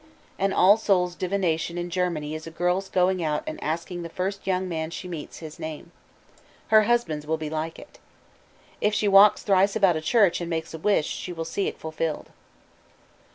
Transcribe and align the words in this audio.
An 0.39 0.51
All 0.51 0.77
Souls' 0.77 1.13
divination 1.13 1.77
in 1.77 1.91
Germany 1.91 2.33
is 2.33 2.47
a 2.47 2.49
girl's 2.49 2.89
going 2.89 3.23
out 3.23 3.43
and 3.45 3.63
asking 3.63 4.01
the 4.01 4.09
first 4.09 4.47
young 4.47 4.67
man 4.67 4.89
she 4.89 5.07
meets 5.07 5.37
his 5.45 5.59
name. 5.59 5.91
Her 6.69 6.85
husband's 6.85 7.27
will 7.27 7.37
be 7.37 7.51
like 7.51 7.77
it. 7.77 7.99
If 8.81 8.95
she 8.95 9.07
walks 9.07 9.43
thrice 9.43 9.75
about 9.75 9.95
a 9.95 10.01
church 10.01 10.41
and 10.41 10.49
makes 10.49 10.73
a 10.73 10.79
wish, 10.79 11.05
she 11.05 11.31
will 11.31 11.45
see 11.45 11.67
it 11.67 11.77
fulfilled. 11.77 12.31